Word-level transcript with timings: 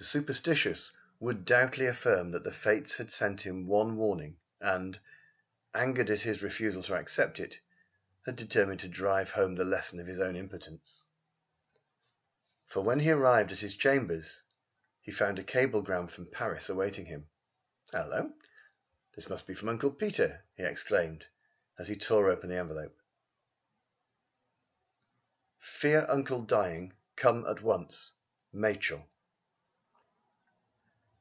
The 0.00 0.04
superstitious 0.04 0.92
would 1.18 1.44
doubtless 1.44 1.88
affirm 1.96 2.30
that 2.30 2.44
the 2.44 2.52
Fates 2.52 2.98
had 2.98 3.10
sent 3.12 3.40
him 3.44 3.66
one 3.66 3.96
warning 3.96 4.38
and, 4.60 5.00
angered 5.74 6.08
at 6.08 6.20
his 6.20 6.40
refusal 6.40 6.84
to 6.84 6.94
accept 6.94 7.40
it, 7.40 7.58
had 8.24 8.36
determined 8.36 8.78
to 8.78 8.88
drive 8.88 9.30
home 9.30 9.56
the 9.56 9.64
lesson 9.64 9.98
of 9.98 10.06
his 10.06 10.20
own 10.20 10.36
impotence. 10.36 11.04
For 12.66 12.80
when 12.84 13.00
he 13.00 13.10
arrived 13.10 13.50
at 13.50 13.58
his 13.58 13.74
chambers 13.74 14.44
he 15.00 15.10
found 15.10 15.40
a 15.40 15.42
cablegram 15.42 16.06
from 16.06 16.30
Paris 16.30 16.68
awaiting 16.68 17.06
him. 17.06 17.28
"Hullo, 17.90 18.32
this 19.16 19.28
must 19.28 19.48
be 19.48 19.54
from 19.54 19.68
Uncle 19.68 19.90
Peter!" 19.90 20.44
he 20.54 20.62
exclaimed, 20.62 21.26
as 21.76 21.88
he 21.88 21.96
tore 21.96 22.30
open 22.30 22.50
the 22.50 22.56
envelope. 22.58 22.96
"_Fear 25.60 26.08
uncle 26.08 26.42
dying. 26.42 26.92
Come 27.16 27.44
at 27.48 27.62
once. 27.62 28.14
Machell. 28.54 29.04